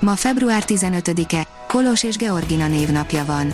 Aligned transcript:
Ma 0.00 0.16
február 0.16 0.64
15-e, 0.66 1.46
Kolos 1.68 2.02
és 2.02 2.16
Georgina 2.16 2.66
névnapja 2.66 3.24
van. 3.24 3.52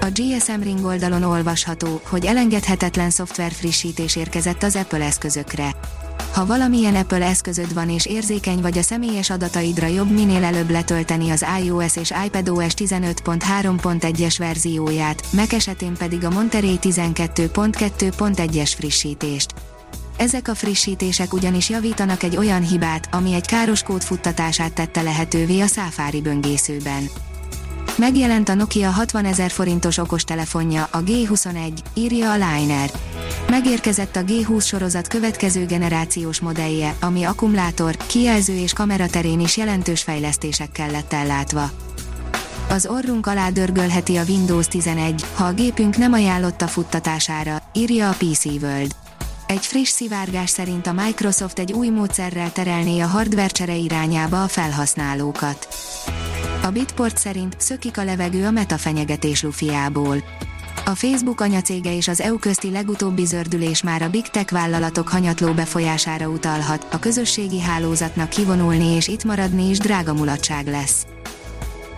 A 0.00 0.06
GSM 0.12 0.60
Ring 0.62 0.84
oldalon 0.84 1.22
olvasható, 1.22 2.00
hogy 2.04 2.24
elengedhetetlen 2.24 3.10
szoftver 3.10 3.52
frissítés 3.52 4.16
érkezett 4.16 4.62
az 4.62 4.76
Apple 4.76 5.04
eszközökre. 5.04 5.70
Ha 6.32 6.46
valamilyen 6.46 6.94
Apple 6.94 7.26
eszközöd 7.26 7.74
van 7.74 7.90
és 7.90 8.06
érzékeny 8.06 8.60
vagy 8.60 8.78
a 8.78 8.82
személyes 8.82 9.30
adataidra 9.30 9.86
jobb 9.86 10.10
minél 10.10 10.44
előbb 10.44 10.70
letölteni 10.70 11.30
az 11.30 11.44
iOS 11.64 11.96
és 11.96 12.12
iPadOS 12.26 12.74
15.3.1-es 12.76 14.34
verzióját, 14.38 15.22
Mac 15.32 15.52
esetén 15.52 15.96
pedig 15.96 16.24
a 16.24 16.30
Monterey 16.30 16.78
12.2.1-es 16.82 18.72
frissítést. 18.76 19.54
Ezek 20.16 20.48
a 20.48 20.54
frissítések 20.54 21.32
ugyanis 21.32 21.68
javítanak 21.68 22.22
egy 22.22 22.36
olyan 22.36 22.62
hibát, 22.62 23.08
ami 23.10 23.34
egy 23.34 23.46
káros 23.46 23.82
kód 23.82 24.02
futtatását 24.02 24.72
tette 24.72 25.02
lehetővé 25.02 25.60
a 25.60 25.66
Safari 25.66 26.20
böngészőben. 26.20 27.08
Megjelent 27.96 28.48
a 28.48 28.54
Nokia 28.54 28.90
60 28.90 29.24
ezer 29.24 29.50
forintos 29.50 29.98
okostelefonja, 29.98 30.88
a 30.90 31.02
G21, 31.02 31.72
írja 31.94 32.30
a 32.30 32.34
Liner. 32.34 32.90
Megérkezett 33.48 34.16
a 34.16 34.24
G20 34.24 34.64
sorozat 34.64 35.08
következő 35.08 35.66
generációs 35.66 36.40
modellje, 36.40 36.94
ami 37.00 37.24
akkumulátor, 37.24 37.96
kijelző 38.06 38.56
és 38.56 38.72
kamera 38.72 39.06
terén 39.06 39.40
is 39.40 39.56
jelentős 39.56 40.02
fejlesztésekkel 40.02 40.90
lett 40.90 41.12
ellátva. 41.12 41.70
Az 42.68 42.86
orrunk 42.86 43.26
alá 43.26 43.50
dörgölheti 43.50 44.16
a 44.16 44.24
Windows 44.28 44.66
11, 44.68 45.24
ha 45.34 45.44
a 45.44 45.52
gépünk 45.52 45.96
nem 45.96 46.12
ajánlott 46.12 46.62
a 46.62 46.66
futtatására, 46.66 47.62
írja 47.72 48.08
a 48.08 48.14
PC 48.18 48.44
World. 48.44 49.01
Egy 49.46 49.66
friss 49.66 49.88
szivárgás 49.88 50.50
szerint 50.50 50.86
a 50.86 50.92
Microsoft 50.92 51.58
egy 51.58 51.72
új 51.72 51.88
módszerrel 51.88 52.52
terelné 52.52 53.00
a 53.00 53.06
hardware 53.06 53.46
csere 53.46 53.74
irányába 53.74 54.42
a 54.42 54.48
felhasználókat. 54.48 55.68
A 56.62 56.70
Bitport 56.70 57.18
szerint 57.18 57.54
szökik 57.58 57.98
a 57.98 58.04
levegő 58.04 58.46
a 58.46 58.50
meta 58.50 58.78
fenyegetés 58.78 59.42
lufiából. 59.42 60.24
A 60.84 60.94
Facebook 60.94 61.40
anyacége 61.40 61.96
és 61.96 62.08
az 62.08 62.20
EU 62.20 62.38
közti 62.38 62.70
legutóbbi 62.70 63.24
zördülés 63.24 63.82
már 63.82 64.02
a 64.02 64.10
big 64.10 64.28
tech 64.28 64.52
vállalatok 64.52 65.08
hanyatló 65.08 65.52
befolyására 65.52 66.28
utalhat, 66.28 66.86
a 66.90 66.98
közösségi 66.98 67.60
hálózatnak 67.60 68.28
kivonulni 68.28 68.86
és 68.86 69.08
itt 69.08 69.24
maradni 69.24 69.68
is 69.68 69.78
drága 69.78 70.14
mulatság 70.14 70.66
lesz. 70.66 71.06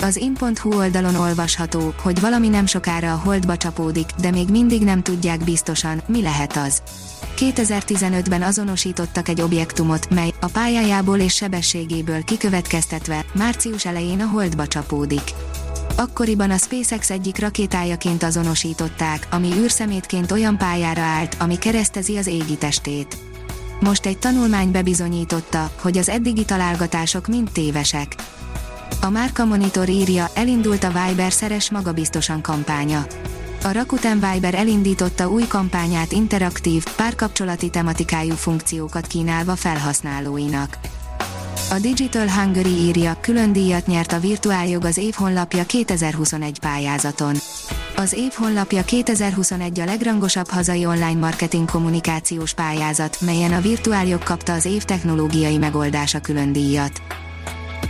Az 0.01 0.17
in.hu 0.17 0.75
oldalon 0.77 1.15
olvasható, 1.15 1.95
hogy 2.03 2.21
valami 2.21 2.49
nem 2.49 2.67
sokára 2.67 3.13
a 3.13 3.21
holdba 3.25 3.57
csapódik, 3.57 4.11
de 4.21 4.31
még 4.31 4.49
mindig 4.49 4.83
nem 4.83 5.03
tudják 5.03 5.45
biztosan, 5.45 6.03
mi 6.07 6.23
lehet 6.23 6.57
az. 6.57 6.83
2015-ben 7.37 8.43
azonosítottak 8.43 9.29
egy 9.29 9.41
objektumot, 9.41 10.11
mely 10.11 10.33
a 10.41 10.47
pályájából 10.47 11.19
és 11.19 11.35
sebességéből 11.35 12.25
kikövetkeztetve 12.25 13.25
március 13.33 13.85
elején 13.87 14.21
a 14.21 14.27
holdba 14.27 14.67
csapódik. 14.67 15.23
Akkoriban 15.97 16.51
a 16.51 16.57
SpaceX 16.57 17.11
egyik 17.11 17.39
rakétájaként 17.39 18.23
azonosították, 18.23 19.27
ami 19.31 19.49
űrszemétként 19.57 20.31
olyan 20.31 20.59
pályára 20.59 21.03
állt, 21.03 21.37
ami 21.39 21.59
keresztezi 21.59 22.17
az 22.17 22.27
égi 22.27 22.57
testét. 22.57 23.17
Most 23.81 24.07
egy 24.07 24.19
tanulmány 24.19 24.71
bebizonyította, 24.71 25.71
hogy 25.81 25.99
az 25.99 26.09
eddigi 26.09 26.45
találgatások 26.45 27.27
mind 27.27 27.51
tévesek. 27.53 28.15
A 29.01 29.11
Márka 29.11 29.45
Monitor 29.45 29.89
írja, 29.89 30.31
elindult 30.35 30.85
a 30.85 30.93
Viber 31.07 31.33
szeres 31.33 31.71
magabiztosan 31.71 32.43
kampánya. 32.43 33.07
A 33.65 33.73
Rakuten 33.73 34.21
Viber 34.21 34.55
elindította 34.55 35.29
új 35.29 35.47
kampányát 35.49 36.13
interaktív, 36.13 36.85
párkapcsolati 36.97 37.71
tematikájú 37.71 38.35
funkciókat 38.35 39.07
kínálva 39.07 39.57
felhasználóinak. 39.57 40.79
A 41.71 41.79
Digital 41.79 42.29
Hungary 42.31 42.69
írja, 42.69 43.17
külön 43.21 43.53
díjat 43.53 43.87
nyert 43.87 44.13
a 44.13 44.21
Virtuáljog 44.21 44.85
az 44.85 44.97
év 44.97 45.15
honlapja 45.15 45.65
2021 45.65 46.59
pályázaton. 46.59 47.35
Az 47.97 48.13
év 48.13 48.33
honlapja 48.33 48.85
2021 48.85 49.81
a 49.81 49.85
legrangosabb 49.85 50.49
hazai 50.49 50.87
online 50.87 51.19
marketing 51.19 51.71
kommunikációs 51.71 52.55
pályázat, 52.55 53.17
melyen 53.21 53.53
a 53.53 53.61
Virtuáljog 53.61 54.23
kapta 54.23 54.53
az 54.53 54.65
év 54.65 54.83
technológiai 54.83 55.59
megoldása 55.59 56.21
külön 56.21 56.53
díjat. 56.53 57.03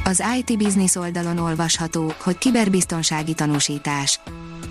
Az 0.05 0.23
IT 0.39 0.59
Business 0.59 0.97
oldalon 0.97 1.39
olvasható, 1.39 2.13
hogy 2.23 2.39
kiberbiztonsági 2.39 3.35
tanúsítás 3.35 4.21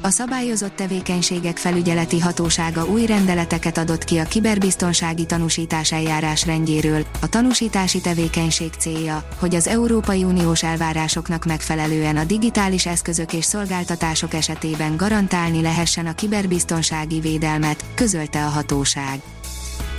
a 0.06 0.10
szabályozott 0.10 0.76
tevékenységek 0.76 1.58
felügyeleti 1.58 2.20
hatósága 2.20 2.86
új 2.86 3.06
rendeleteket 3.06 3.78
adott 3.78 4.04
ki 4.04 4.18
a 4.18 4.24
kiberbiztonsági 4.24 5.26
tanúsítás 5.26 5.92
eljárás 5.92 6.46
rendjéről. 6.46 7.06
A 7.22 7.30
tanúsítási 7.30 8.02
tevékenység 8.02 8.74
célja, 8.80 9.28
hogy 9.40 9.56
az 9.56 9.68
Európai 9.68 10.24
Uniós 10.24 10.64
elvárásoknak 10.64 11.46
megfelelően 11.46 12.18
a 12.18 12.24
digitális 12.24 12.86
eszközök 12.86 13.34
és 13.34 13.46
szolgáltatások 13.46 14.34
esetében 14.34 14.98
garantálni 14.98 15.62
lehessen 15.62 16.06
a 16.06 16.16
kiberbiztonsági 16.16 17.20
védelmet, 17.20 17.86
közölte 17.96 18.46
a 18.46 18.50
hatóság. 18.50 19.22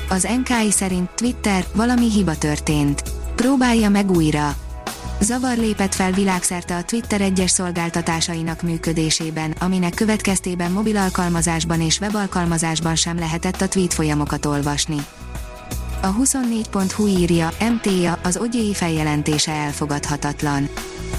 Az 0.09 0.29
NKI 0.37 0.71
szerint 0.71 1.11
Twitter 1.15 1.65
valami 1.75 2.11
hiba 2.11 2.39
történt. 2.39 3.03
Próbálja 3.35 3.89
meg 3.89 4.11
újra 4.11 4.57
Zavar 5.25 5.57
lépett 5.57 5.95
fel 5.95 6.13
világszerte 6.13 6.77
a 6.77 6.83
Twitter 6.83 7.21
egyes 7.21 7.51
szolgáltatásainak 7.51 8.63
működésében, 8.63 9.51
aminek 9.51 9.95
következtében 9.95 10.73
mobil 10.73 10.97
alkalmazásban 10.97 11.81
és 11.81 12.01
webalkalmazásban 12.01 12.95
sem 12.95 13.19
lehetett 13.19 13.61
a 13.61 13.69
tweet 13.69 13.95
folyamokat 13.95 14.47
olvasni. 14.47 14.97
A 16.03 16.15
24.hu 16.15 17.07
írja, 17.07 17.51
MTA, 17.73 18.13
az 18.13 18.37
ogyéi 18.37 18.75
feljelentése 18.75 19.53
elfogadhatatlan. 19.53 20.69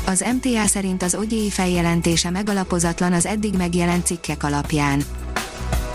Az 0.05 0.25
MTA 0.33 0.66
szerint 0.66 1.03
az 1.03 1.16
ogyéi 1.16 1.49
feljelentése 1.49 2.29
megalapozatlan 2.29 3.13
az 3.13 3.25
eddig 3.25 3.53
megjelent 3.53 4.05
cikkek 4.05 4.43
alapján. 4.43 5.03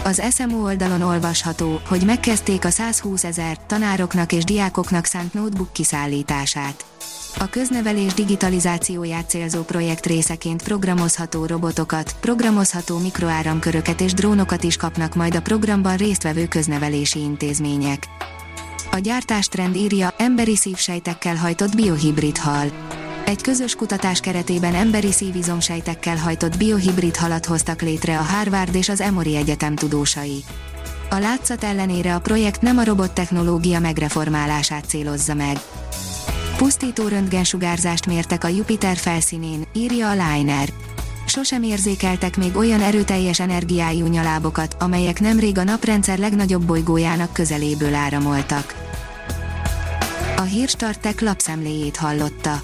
Az 0.04 0.22
SMO 0.31 0.62
oldalon 0.62 1.03
olvasható, 1.03 1.81
hogy 1.88 2.04
megkezdték 2.04 2.65
a 2.65 2.71
120 2.71 3.25
ezer 3.25 3.66
tanároknak 3.66 4.32
és 4.32 4.44
diákoknak 4.44 5.04
szánt 5.04 5.34
notebook 5.34 5.72
kiszállítását. 5.72 6.90
A 7.39 7.47
köznevelés 7.51 8.15
digitalizációját 8.15 9.29
célzó 9.29 9.63
projekt 9.63 10.07
részeként 10.07 10.63
programozható 10.63 11.47
robotokat, 11.47 12.17
programozható 12.21 12.99
mikroáramköröket 12.99 14.01
és 14.01 14.13
drónokat 14.15 14.63
is 14.63 14.77
kapnak 14.77 15.15
majd 15.15 15.35
a 15.35 15.41
programban 15.41 15.97
résztvevő 15.97 16.47
köznevelési 16.47 17.21
intézmények. 17.21 18.07
A 18.91 18.99
gyártástrend 18.99 19.77
írja, 19.77 20.15
emberi 20.17 20.57
szívsejtekkel 20.57 21.37
hajtott 21.37 21.75
biohibrid 21.77 22.39
hal. 22.39 22.67
Egy 23.25 23.43
közös 23.43 23.75
kutatás 23.75 24.21
keretében 24.21 24.75
emberi 24.75 25.13
szívizomsejtekkel 25.13 26.17
hajtott 26.17 26.57
biohibrid 26.57 27.17
halat 27.17 27.47
hoztak 27.47 27.83
létre 27.83 28.19
a 28.19 28.23
Harvard 28.23 28.75
és 28.75 28.89
az 28.89 29.01
Emory 29.01 29.37
Egyetem 29.37 29.75
tudósai. 29.75 30.45
A 31.11 31.19
látszat 31.19 31.65
ellenére 31.65 32.15
a 32.15 32.21
projekt 32.21 32.61
nem 32.61 32.79
a 32.79 32.85
robot 32.85 33.13
technológia 33.13 33.81
megreformálását 33.81 34.85
célozza 34.85 35.35
meg. 35.35 35.57
Pusztító 36.60 37.09
röntgensugárzást 37.09 38.06
mértek 38.06 38.45
a 38.45 38.48
Jupiter 38.48 38.97
felszínén, 38.97 39.65
írja 39.72 40.10
a 40.10 40.12
Liner. 40.12 40.68
Sosem 41.27 41.62
érzékeltek 41.62 42.36
még 42.36 42.57
olyan 42.57 42.80
erőteljes 42.80 43.41
energiájú 43.41 44.07
nyalábokat, 44.07 44.77
amelyek 44.78 45.21
nemrég 45.21 45.59
a 45.59 45.65
naprendszer 45.65 46.18
legnagyobb 46.18 46.62
bolygójának 46.62 47.33
közeléből 47.33 47.95
áramoltak. 47.95 48.74
A 50.36 50.42
hírstartek 50.42 51.21
lapszemléjét 51.21 51.97
hallotta. 51.97 52.63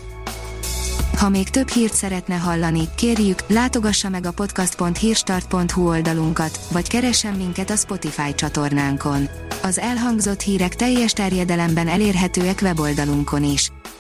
Ha 1.19 1.29
még 1.29 1.51
több 1.51 1.69
hírt 1.69 1.95
szeretne 1.95 2.35
hallani, 2.35 2.89
kérjük, 2.97 3.39
látogassa 3.49 4.09
meg 4.09 4.27
a 4.27 4.33
podcast.hírstart.hu 4.33 5.89
oldalunkat, 5.89 6.61
vagy 6.73 6.89
keressen 6.89 7.35
minket 7.35 7.71
a 7.71 7.77
Spotify 7.77 8.35
csatornánkon. 8.35 9.29
Az 9.63 9.79
elhangzott 9.79 10.41
hírek 10.41 10.75
teljes 10.75 11.13
terjedelemben 11.13 11.89
elérhetőek 11.89 12.59
weboldalunkon 12.63 13.45
is. 13.45 13.71